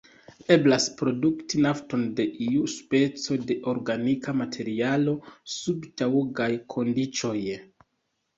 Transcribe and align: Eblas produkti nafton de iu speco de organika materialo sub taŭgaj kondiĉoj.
Eblas 0.53 0.85
produkti 1.01 1.59
nafton 1.65 2.05
de 2.19 2.25
iu 2.45 2.63
speco 2.75 3.37
de 3.51 3.59
organika 3.73 4.35
materialo 4.41 5.15
sub 5.59 5.87
taŭgaj 6.03 6.51
kondiĉoj. 6.77 7.39